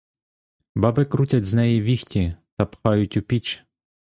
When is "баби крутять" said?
0.75-1.45